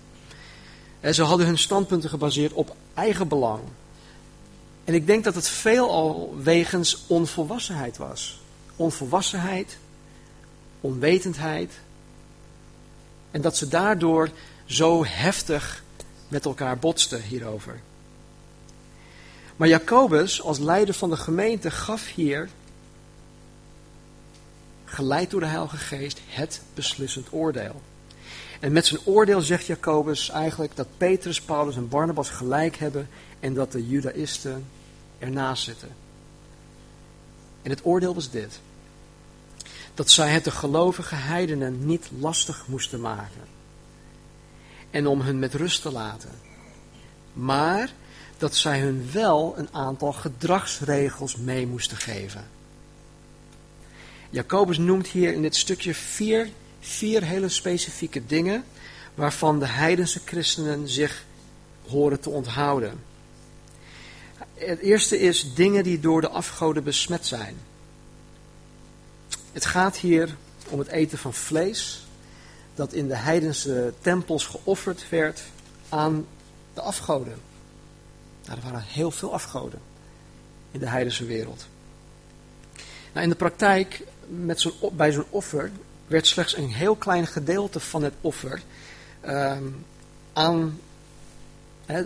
[1.01, 3.61] En ze hadden hun standpunten gebaseerd op eigen belang,
[4.83, 8.39] En ik denk dat het veelal wegens onvolwassenheid was.
[8.75, 9.77] Onvolwassenheid,
[10.81, 11.71] onwetendheid.
[13.31, 14.29] En dat ze daardoor
[14.65, 15.83] zo heftig
[16.27, 17.79] met elkaar botsten hierover.
[19.55, 22.49] Maar Jacobus, als leider van de gemeente, gaf hier,
[24.85, 27.81] geleid door de Heilige Geest, het beslissend oordeel.
[28.61, 33.53] En met zijn oordeel zegt Jacobus eigenlijk dat Petrus, Paulus en Barnabas gelijk hebben en
[33.53, 34.65] dat de Judaïsten
[35.19, 35.89] ernaast zitten.
[37.61, 38.59] En het oordeel was dit.
[39.93, 43.41] Dat zij het de gelovige heidenen niet lastig moesten maken.
[44.89, 46.31] En om hun met rust te laten.
[47.33, 47.93] Maar
[48.37, 52.47] dat zij hun wel een aantal gedragsregels mee moesten geven.
[54.29, 56.49] Jacobus noemt hier in dit stukje vier,
[56.81, 58.63] vier hele specifieke dingen
[59.15, 61.25] waarvan de heidense christenen zich
[61.87, 63.03] horen te onthouden.
[64.53, 67.57] Het eerste is dingen die door de afgoden besmet zijn.
[69.51, 70.35] Het gaat hier
[70.69, 72.05] om het eten van vlees
[72.75, 75.41] dat in de heidense tempels geofferd werd
[75.89, 76.25] aan
[76.73, 77.37] de afgoden.
[78.45, 79.79] Nou, er waren heel veel afgoden
[80.71, 81.67] in de heidense wereld.
[83.11, 85.71] Nou, in de praktijk, met zo'n, bij zo'n offer,
[86.11, 88.61] werd slechts een heel klein gedeelte van het offer
[89.21, 89.63] ehm,
[90.33, 90.79] aan,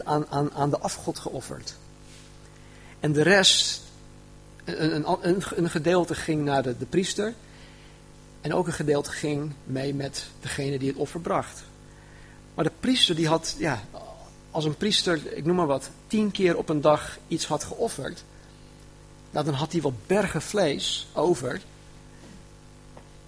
[0.03, 1.75] aan, aan, de afgod geofferd.
[2.99, 3.81] En de rest,
[4.63, 7.33] een, een, een, gedeelte ging naar de, de priester.
[8.41, 11.63] En ook een gedeelte ging mee met degene die het offer bracht.
[12.53, 13.83] Maar de priester die had, ja,
[14.51, 18.23] als een priester, ik noem maar wat, tien keer op een dag iets had geofferd.
[19.31, 21.61] Nou, dan had hij wel bergen vlees over.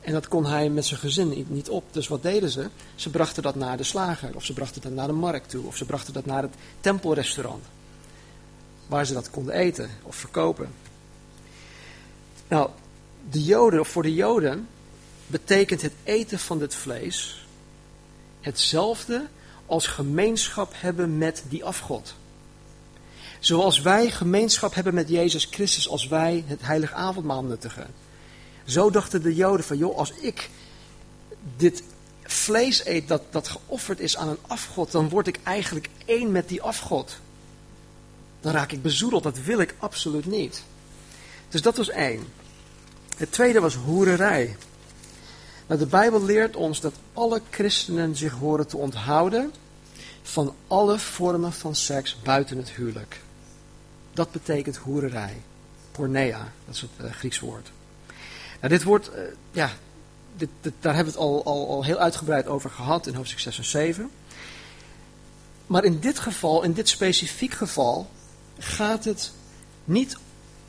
[0.08, 1.84] En dat kon hij met zijn gezin niet op.
[1.91, 2.70] Dus wat deden ze?
[2.96, 5.78] Ze brachten dat naar de slager, of ze brachten dat naar de markt toe, of
[5.78, 7.63] ze brachten dat naar het tempelrestaurant
[8.86, 10.74] waar ze dat konden eten of verkopen.
[12.48, 12.70] Nou,
[13.30, 14.67] de Joden, voor de Joden
[15.28, 17.48] betekent het eten van dit vlees
[18.41, 19.28] hetzelfde
[19.65, 22.13] als gemeenschap hebben met die afgod.
[23.39, 28.07] Zoals wij gemeenschap hebben met Jezus Christus als wij het heilig avondmaal nuttigen.
[28.67, 30.49] Zo dachten de Joden van, joh, als ik
[31.58, 31.84] dit
[32.23, 36.49] vlees eet dat, dat geofferd is aan een afgod, dan word ik eigenlijk één met
[36.49, 37.19] die afgod
[38.47, 39.23] dan raak ik bezoedeld.
[39.23, 40.63] Dat wil ik absoluut niet.
[41.49, 42.27] Dus dat was één.
[43.17, 44.58] Het tweede was hoererij.
[45.67, 49.51] Nou, de Bijbel leert ons dat alle christenen zich horen te onthouden
[50.21, 53.21] van alle vormen van seks buiten het huwelijk.
[54.13, 55.41] Dat betekent hoererij.
[55.91, 57.71] Pornea, dat is het uh, Grieks woord.
[58.60, 59.72] Nou, dit woord, uh, ja,
[60.36, 63.58] dit, daar hebben we het al, al, al heel uitgebreid over gehad in hoofdstuk 6
[63.58, 64.12] en 7.
[65.67, 68.10] Maar in dit geval, in dit specifiek geval,
[68.58, 69.32] gaat het
[69.84, 70.17] niet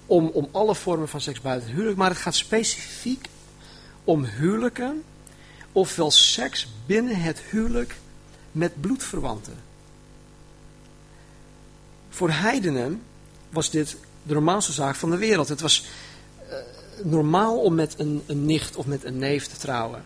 [0.07, 3.29] om, om alle vormen van seks buiten het huwelijk, maar het gaat specifiek
[4.05, 5.05] om huwelijken,
[5.73, 7.97] ofwel seks binnen het huwelijk
[8.53, 9.55] met bloedverwanten.
[12.09, 13.03] Voor heidenen
[13.51, 15.49] was dit de normaalste zaak van de wereld.
[15.49, 15.85] Het was
[17.03, 20.05] normaal om met een, een nicht of met een neef te trouwen.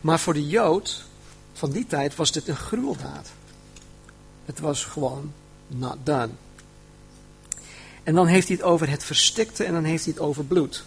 [0.00, 1.04] Maar voor de Jood
[1.52, 3.28] van die tijd was dit een gruweldaad.
[4.44, 5.32] Het was gewoon
[5.66, 6.30] not done.
[8.02, 10.84] En dan heeft hij het over het verstikte en dan heeft hij het over bloed.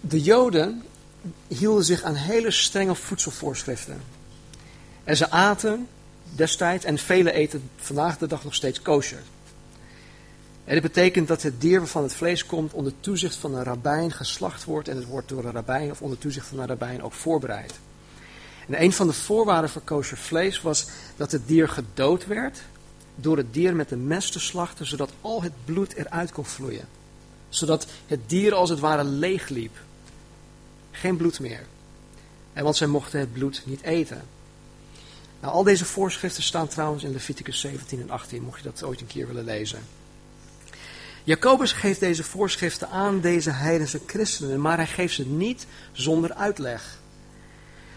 [0.00, 0.82] De Joden
[1.48, 4.02] hielden zich aan hele strenge voedselvoorschriften.
[5.04, 5.88] En ze aten
[6.34, 9.22] destijds, en velen eten vandaag de dag nog steeds kosher.
[10.66, 14.12] En dat betekent dat het dier waarvan het vlees komt onder toezicht van een rabbijn
[14.12, 17.12] geslacht wordt en het wordt door een rabbijn of onder toezicht van een rabbijn ook
[17.12, 17.74] voorbereid.
[18.68, 22.62] En een van de voorwaarden voor kosher vlees was dat het dier gedood werd
[23.14, 26.88] door het dier met een mes te slachten, zodat al het bloed eruit kon vloeien.
[27.48, 29.76] Zodat het dier als het ware leeg liep.
[30.90, 31.66] Geen bloed meer.
[32.52, 34.22] En want zij mochten het bloed niet eten.
[35.40, 39.00] Nou, al deze voorschriften staan trouwens in Leviticus 17 en 18, mocht je dat ooit
[39.00, 39.80] een keer willen lezen.
[41.26, 46.98] Jacobus geeft deze voorschriften aan deze heidense christenen, maar hij geeft ze niet zonder uitleg.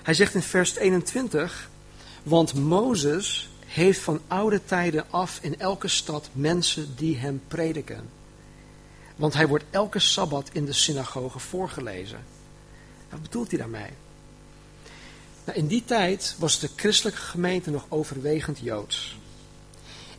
[0.04, 1.70] Hij zegt in vers 21,
[2.24, 8.10] want Mozes heeft van oude tijden af in elke stad mensen die hem prediken.
[9.16, 12.24] Want hij wordt elke sabbat in de synagoge voorgelezen.
[13.10, 13.92] Wat bedoelt hij daarmee?
[15.46, 19.18] Nou, in die tijd was de christelijke gemeente nog overwegend joods.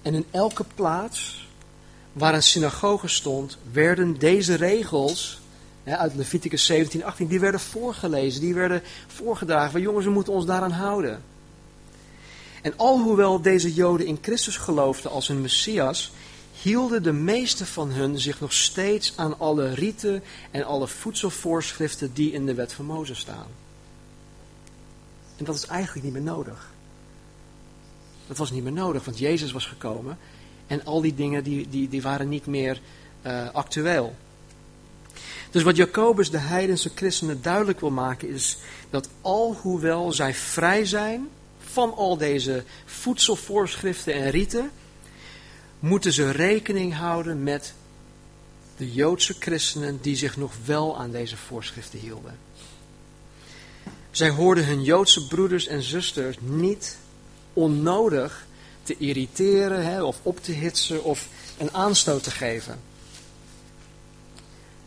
[0.03, 1.49] En in elke plaats
[2.12, 5.40] waar een synagoge stond, werden deze regels
[5.83, 9.70] hè, uit Leviticus 17, 18, die werden voorgelezen, die werden voorgedragen.
[9.70, 11.23] Van jongens, we moeten ons daaraan houden.
[12.62, 16.12] En alhoewel deze Joden in Christus geloofden als hun Messias,
[16.62, 22.33] hielden de meeste van hun zich nog steeds aan alle rieten en alle voedselvoorschriften die
[22.33, 23.46] in de wet van Mozes staan.
[25.37, 26.70] En dat is eigenlijk niet meer nodig.
[28.27, 30.18] Dat was niet meer nodig, want Jezus was gekomen
[30.70, 32.80] en al die dingen die, die, die waren niet meer
[33.26, 34.14] uh, actueel.
[35.50, 38.59] Dus wat Jacobus de heidense christenen duidelijk wil maken is
[38.90, 41.28] dat alhoewel zij vrij zijn
[41.59, 44.70] van al deze voedselvoorschriften en rieten,
[45.78, 47.74] moeten ze rekening houden met
[48.76, 52.38] de Joodse christenen die zich nog wel aan deze voorschriften hielden.
[54.11, 56.98] Zij hoorden hun Joodse broeders en zusters niet
[57.52, 58.48] onnodig
[58.83, 62.81] te irriteren hè, of op te hitsen of een aanstoot te geven.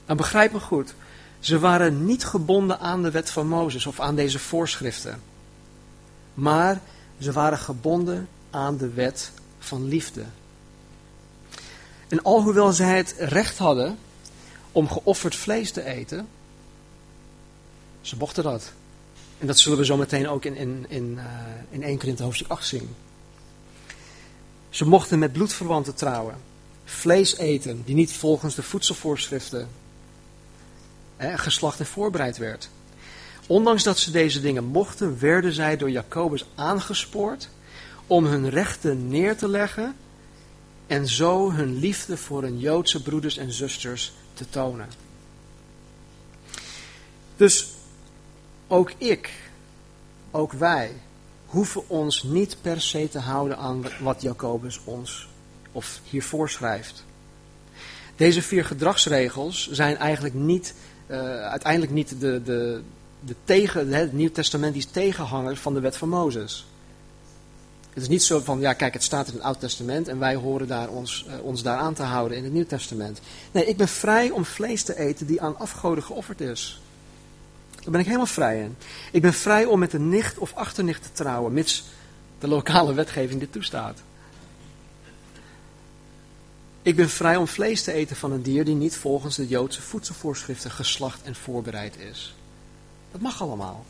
[0.06, 0.94] En begrijp me goed,
[1.40, 5.22] ze waren niet gebonden aan de wet van Mozes of aan deze voorschriften.
[6.34, 6.82] Maar
[7.20, 10.24] ze waren gebonden aan de wet van liefde.
[12.08, 13.98] En alhoewel zij het recht hadden
[14.72, 16.28] om geofferd vlees te eten,
[18.02, 18.72] ze mochten dat.
[19.38, 21.24] En dat zullen we zo meteen ook in, in, in, uh,
[21.70, 22.96] in 1 Korinthe hoofdstuk 8 zien.
[24.74, 26.36] Ze mochten met bloedverwanten trouwen.
[26.86, 29.70] Vlees eten die niet volgens de voedselvoorschriften
[31.18, 32.70] eh, geslacht en voorbereid werd.
[33.48, 37.50] Ondanks dat ze deze dingen mochten, werden zij door Jacobus aangespoord
[38.08, 39.96] om hun rechten neer te leggen
[40.88, 44.88] en zo hun liefde voor hun Joodse broeders en zusters te tonen.
[47.36, 47.68] Dus
[48.68, 49.32] ook ik,
[50.32, 50.92] ook wij,
[51.54, 55.28] hoeven ons niet per se te houden aan wat Jacobus ons
[55.72, 57.04] of hier voorschrijft.
[58.16, 60.74] Deze vier gedragsregels zijn eigenlijk niet,
[61.08, 62.82] uh, uiteindelijk niet de, de,
[63.20, 66.66] de tegen, het Nieuw Testament is tegenhanger van de wet van Mozes.
[67.94, 70.36] Het is niet zo van, ja kijk, het staat in het Oud Testament en wij
[70.36, 73.20] horen daar ons, uh, ons daaraan te houden in het Nieuw Testament.
[73.52, 76.82] Nee, ik ben vrij om vlees te eten die aan afgoden geofferd is.
[77.84, 78.76] Daar ben ik helemaal vrij in.
[79.12, 81.84] Ik ben vrij om met een nicht of achternicht te trouwen, mits
[82.39, 84.00] de lokale wetgeving dit toestaat.
[86.82, 89.82] Ik ben vrij om vlees te eten van een dier die niet volgens de Joodse
[89.82, 92.36] voedselvoorschriften geslacht en voorbereid is.
[93.12, 93.86] Dat mag allemaal.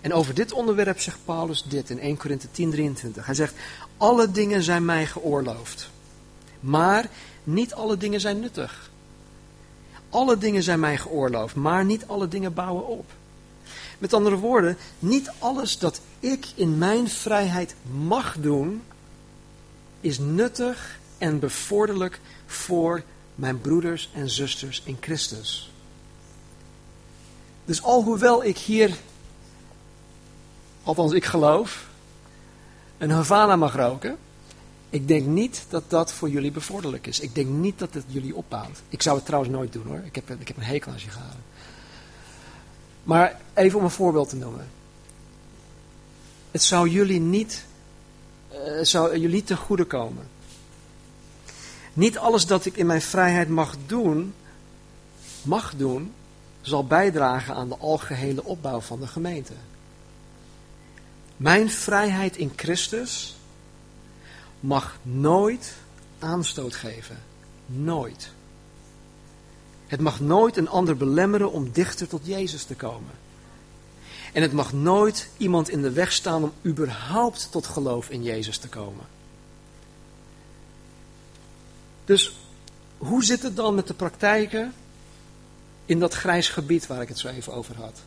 [0.00, 3.24] En over dit onderwerp zegt Paulus dit in 1 Korinthe 10:23.
[3.24, 3.54] Hij zegt:
[3.96, 5.90] Alle dingen zijn mij geoorloofd,
[6.60, 7.06] maar
[7.44, 8.90] niet alle dingen zijn nuttig.
[10.12, 13.10] Alle dingen zijn mij geoorloofd, maar niet alle dingen bouwen op.
[13.98, 17.74] Met andere woorden, niet alles dat ik in mijn vrijheid
[18.06, 18.82] mag doen,
[20.00, 23.02] is nuttig en bevorderlijk voor
[23.34, 25.72] mijn broeders en zusters in Christus.
[27.64, 28.96] Dus alhoewel ik hier,
[30.82, 31.86] althans ik geloof,
[32.98, 34.18] een Havana mag roken,
[34.92, 37.20] ik denk niet dat dat voor jullie bevorderlijk is.
[37.20, 38.82] Ik denk niet dat het jullie opbouwt.
[38.88, 40.00] Ik zou het trouwens nooit doen hoor.
[40.04, 41.44] Ik heb, ik heb een hekel aan sigaren.
[43.02, 44.66] Maar even om een voorbeeld te noemen.
[46.50, 47.64] Het zou jullie niet,
[48.52, 50.28] uh, zou jullie ten goede komen.
[51.92, 54.34] Niet alles dat ik in mijn vrijheid mag doen,
[55.42, 56.12] mag doen,
[56.60, 59.52] zal bijdragen aan de algehele opbouw van de gemeente.
[61.36, 63.36] Mijn vrijheid in Christus
[64.62, 65.74] mag nooit
[66.18, 67.18] aanstoot geven.
[67.66, 68.30] Nooit.
[69.86, 73.10] Het mag nooit een ander belemmeren om dichter tot Jezus te komen.
[74.32, 78.58] En het mag nooit iemand in de weg staan om überhaupt tot geloof in Jezus
[78.58, 79.04] te komen.
[82.04, 82.36] Dus
[82.98, 84.74] hoe zit het dan met de praktijken
[85.84, 88.00] in dat grijs gebied waar ik het zo even over had?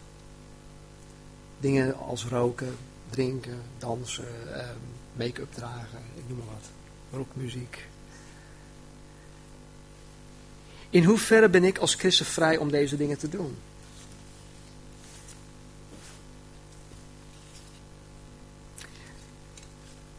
[1.59, 2.75] Dingen als roken,
[3.09, 6.69] drinken, dansen, ehm, make-up dragen, ik noem maar wat.
[7.11, 7.87] Rockmuziek.
[10.89, 13.57] In hoeverre ben ik als christen vrij om deze dingen te doen?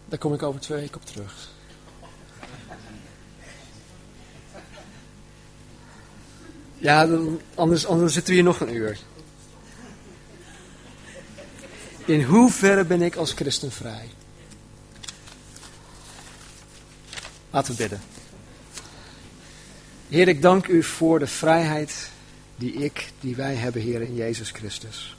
[0.08, 1.54] Daar kom ik over twee weken op terug.
[6.78, 7.08] Ja,
[7.54, 8.98] anders, anders zitten we hier nog een uur.
[12.04, 14.10] In hoeverre ben ik als christen vrij?
[17.56, 18.00] Laten we bidden.
[20.08, 22.10] Heer, ik dank u voor de vrijheid
[22.56, 25.16] die ik, die wij hebben, Heer, in Jezus Christus.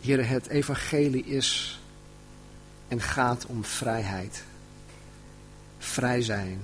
[0.00, 1.80] Heer, het evangelie is
[2.88, 4.44] en gaat om vrijheid.
[5.78, 6.60] Vrij zijn.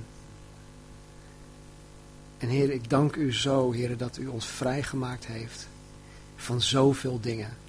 [2.38, 5.68] En Heer, ik dank u zo, Heer, dat u ons vrijgemaakt heeft
[6.36, 7.68] van zoveel dingen.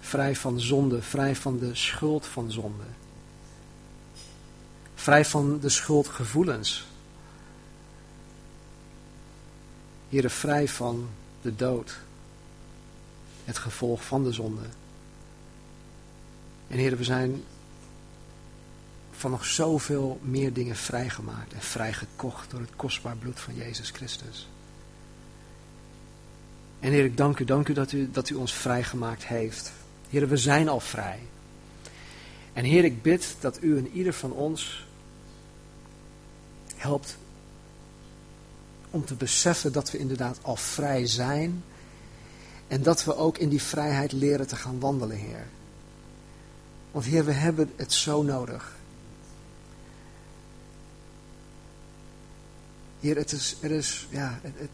[0.00, 2.84] Vrij van zonde, vrij van de schuld van zonde.
[4.94, 6.86] Vrij van de schuldgevoelens.
[10.08, 11.08] Heer, vrij van
[11.42, 11.98] de dood.
[13.44, 14.62] Het gevolg van de zonde.
[16.68, 17.44] En Heer, we zijn
[19.10, 24.48] van nog zoveel meer dingen vrijgemaakt en vrijgekocht door het kostbaar bloed van Jezus Christus.
[26.80, 29.72] En Heer, ik dank u, dank u dat u, dat u ons vrijgemaakt heeft.
[30.10, 31.18] Heer, we zijn al vrij.
[32.52, 34.86] En Heer, ik bid dat u en ieder van ons
[36.76, 37.16] helpt
[38.90, 41.64] om te beseffen dat we inderdaad al vrij zijn.
[42.68, 45.46] En dat we ook in die vrijheid leren te gaan wandelen, Heer.
[46.90, 48.76] Want Heer, we hebben het zo nodig.
[53.00, 54.70] Heer, het is, er is, ja, het, het,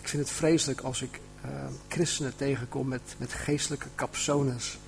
[0.00, 1.20] ik vind het vreselijk als ik
[1.50, 4.78] uh, christenen tegenkom met, met geestelijke capsones.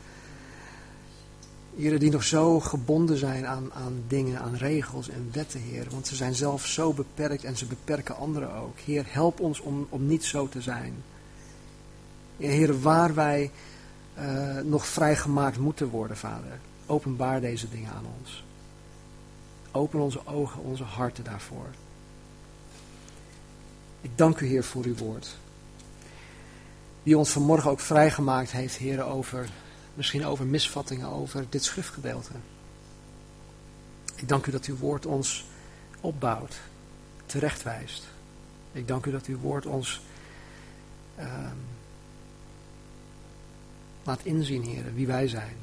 [1.77, 5.87] Heren die nog zo gebonden zijn aan, aan dingen, aan regels en wetten, Heer.
[5.91, 8.79] Want ze zijn zelf zo beperkt en ze beperken anderen ook.
[8.79, 10.95] Heer, help ons om, om niet zo te zijn.
[12.37, 13.51] Heer, waar wij
[14.19, 16.59] uh, nog vrijgemaakt moeten worden, Vader.
[16.87, 18.45] Openbaar deze dingen aan ons.
[19.73, 21.67] Open onze ogen, onze harten daarvoor.
[24.01, 25.37] Ik dank u, Heer, voor uw woord.
[27.09, 29.49] Die ons vanmorgen ook vrijgemaakt heeft, Heer, over,
[29.95, 32.33] misschien over misvattingen over dit schriftgedeelte.
[34.15, 35.47] Ik dank u dat uw woord ons
[36.01, 36.61] opbouwt,
[37.27, 38.05] terechtwijst.
[38.73, 40.01] Ik dank u dat uw woord ons
[41.19, 41.51] uh,
[44.03, 45.57] laat inzien, Heer, wie wij zijn.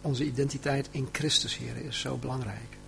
[0.00, 2.79] Onze identiteit in Christus, Heer, is zo belangrijk.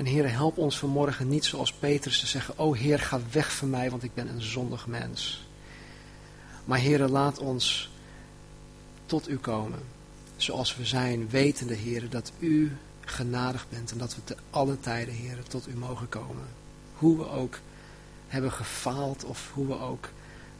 [0.00, 3.70] En Heer, help ons vanmorgen niet zoals Petrus te zeggen, o Heer, ga weg van
[3.70, 5.46] mij, want ik ben een zondig mens.
[6.64, 7.90] Maar Heer, laat ons
[9.06, 9.78] tot u komen,
[10.36, 15.14] zoals we zijn, wetende, Heer, dat u genadig bent en dat we te alle tijden,
[15.14, 16.48] Heer, tot u mogen komen.
[16.94, 17.58] Hoe we ook
[18.28, 20.08] hebben gefaald of hoe we ook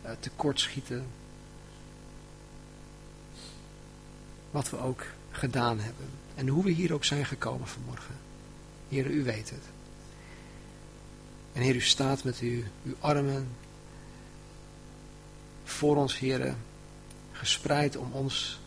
[0.05, 1.07] uh, tekortschieten,
[4.51, 6.07] wat we ook gedaan hebben.
[6.35, 8.29] En hoe we hier ook zijn gekomen vanmorgen.
[8.91, 9.63] Heer, u weet het.
[11.53, 13.49] En Heer, u staat met uw, uw armen
[15.65, 16.55] voor ons, Heer,
[17.33, 18.61] gespreid om ons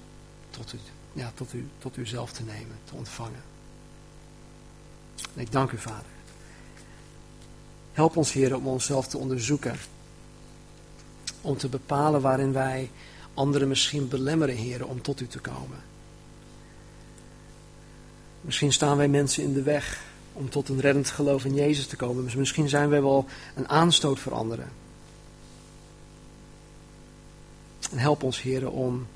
[0.49, 0.77] tot u,
[1.13, 3.43] ja, tot, u, tot uzelf te nemen, te ontvangen.
[5.35, 6.11] En ik dank u, Vader.
[7.93, 9.75] Help ons, Heer, om onszelf te onderzoeken.
[11.41, 12.89] Om te bepalen waarin wij
[13.33, 15.79] anderen misschien belemmeren, heren, om tot u te komen.
[18.41, 21.95] Misschien staan wij mensen in de weg om tot een reddend geloof in Jezus te
[21.95, 22.23] komen.
[22.23, 23.25] Dus misschien zijn wij wel
[23.55, 24.71] een aanstoot voor anderen.
[27.91, 29.07] En help ons, heren, om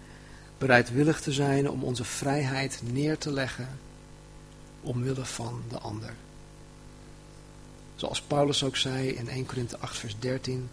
[0.58, 3.80] bereidwillig te zijn om onze vrijheid neer te leggen
[4.82, 6.14] omwille van de ander.
[7.96, 10.70] Zoals Paulus ook zei in 1 Korinthe 8 vers 13,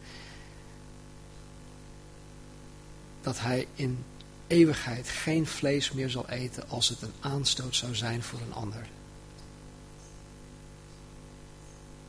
[3.23, 4.05] dat hij in
[4.47, 8.87] eeuwigheid geen vlees meer zal eten als het een aanstoot zou zijn voor een ander.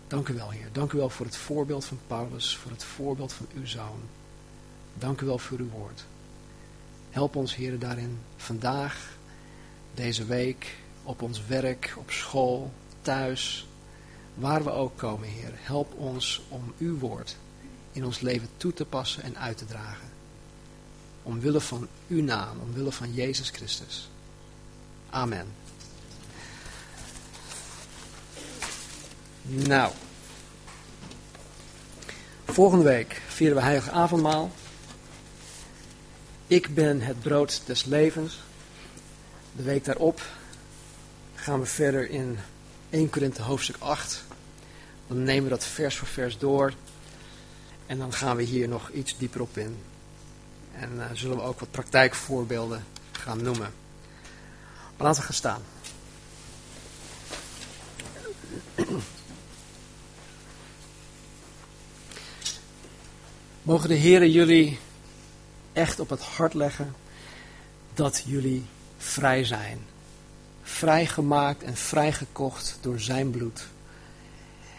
[0.08, 0.70] Dank u wel, Heer.
[0.72, 4.00] Dank u wel voor het voorbeeld van Paulus, voor het voorbeeld van uw zoon.
[4.94, 6.06] Dank u wel voor uw woord.
[7.10, 9.18] Help ons, Heer, daarin vandaag,
[9.94, 13.68] deze week, op ons werk, op school, thuis,
[14.34, 15.52] waar we ook komen, Heer.
[15.54, 17.38] Help ons om uw woord
[17.92, 20.08] in ons leven toe te passen en uit te dragen.
[21.24, 24.10] Omwille van uw naam, omwille van Jezus Christus.
[25.10, 25.65] Amen.
[29.48, 29.92] Nou,
[32.46, 34.52] volgende week vieren we Heilige Avondmaal.
[36.48, 38.44] Ik ben het brood des levens.
[39.56, 40.22] De week daarop
[41.36, 42.38] gaan we verder in
[42.90, 44.24] 1 Korinthe hoofdstuk 8.
[45.08, 46.74] Dan nemen we dat vers voor vers door.
[47.86, 49.78] En dan gaan we hier nog iets dieper op in.
[50.80, 53.74] En uh, zullen we ook wat praktijkvoorbeelden gaan noemen.
[54.98, 55.62] Maar laten we gaan staan.
[63.66, 64.80] Mogen de Heeren jullie
[65.74, 66.96] echt op het hart leggen
[67.94, 68.66] dat jullie
[68.98, 69.80] vrij zijn.
[70.64, 73.68] Vrijgemaakt en vrijgekocht door zijn bloed.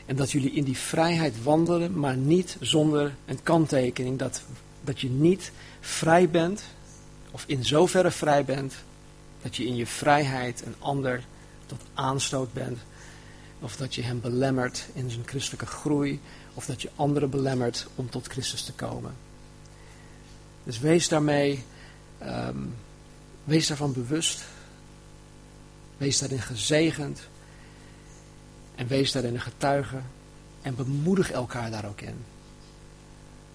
[0.04, 4.42] En dat jullie in die vrijheid wandelen, maar niet zonder een kanttekening dat
[4.84, 6.64] dat je niet vrij bent,
[7.30, 8.74] of in zoverre vrij bent,
[9.42, 11.24] dat je in je vrijheid een ander
[11.66, 12.78] tot aanstoot bent,
[13.60, 16.20] of dat je hem belemmert in zijn christelijke groei,
[16.56, 19.16] of dat je anderen belemmert om tot Christus te komen.
[20.64, 21.64] Dus wees daarmee,
[22.18, 22.58] ehm,
[23.44, 24.44] wees daarvan bewust,
[25.96, 27.20] wees daarin gezegend
[28.74, 30.00] en wees daarin een getuige
[30.62, 32.24] en bemoedig elkaar daar ook in.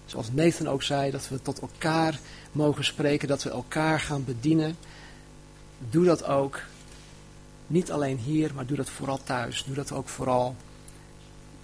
[0.06, 2.18] Zoals Nathan ook zei, dat we tot elkaar
[2.52, 4.76] mogen spreken, dat we elkaar gaan bedienen.
[5.90, 6.60] Doe dat ook.
[7.66, 9.64] Niet alleen hier, maar doe dat vooral thuis.
[9.64, 10.56] Doe dat ook vooral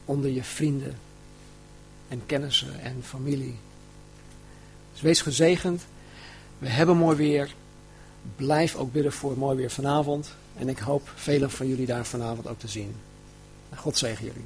[0.04, 0.98] onder je vrienden
[2.08, 3.56] en kennissen en familie.
[4.92, 5.82] Dus wees gezegend.
[6.58, 7.54] We hebben mooi weer.
[8.36, 10.34] Blijf ook bidden voor mooi weer vanavond.
[10.56, 12.94] En ik hoop velen van jullie daar vanavond ook te zien.
[13.76, 14.44] God zegen jullie.